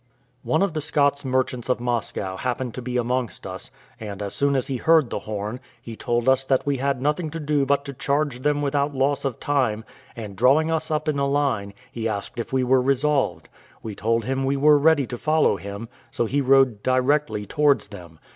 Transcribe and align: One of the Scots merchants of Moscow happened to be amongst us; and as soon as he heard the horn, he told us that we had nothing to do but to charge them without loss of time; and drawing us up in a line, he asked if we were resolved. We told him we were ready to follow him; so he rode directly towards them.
One 0.41 0.63
of 0.63 0.73
the 0.73 0.81
Scots 0.81 1.23
merchants 1.23 1.69
of 1.69 1.79
Moscow 1.79 2.35
happened 2.35 2.73
to 2.73 2.81
be 2.81 2.97
amongst 2.97 3.45
us; 3.45 3.69
and 3.99 4.19
as 4.23 4.33
soon 4.33 4.55
as 4.55 4.65
he 4.65 4.77
heard 4.77 5.11
the 5.11 5.19
horn, 5.29 5.59
he 5.79 5.95
told 5.95 6.27
us 6.27 6.43
that 6.43 6.65
we 6.65 6.77
had 6.77 6.99
nothing 7.03 7.29
to 7.29 7.39
do 7.39 7.67
but 7.67 7.85
to 7.85 7.93
charge 7.93 8.39
them 8.39 8.63
without 8.63 8.95
loss 8.95 9.25
of 9.25 9.39
time; 9.39 9.85
and 10.15 10.35
drawing 10.35 10.71
us 10.71 10.89
up 10.89 11.07
in 11.07 11.19
a 11.19 11.27
line, 11.27 11.75
he 11.91 12.07
asked 12.09 12.39
if 12.39 12.51
we 12.51 12.63
were 12.63 12.81
resolved. 12.81 13.47
We 13.83 13.93
told 13.93 14.25
him 14.25 14.43
we 14.43 14.57
were 14.57 14.79
ready 14.79 15.05
to 15.05 15.19
follow 15.19 15.55
him; 15.57 15.87
so 16.09 16.25
he 16.25 16.41
rode 16.41 16.81
directly 16.81 17.45
towards 17.45 17.89
them. 17.89 18.17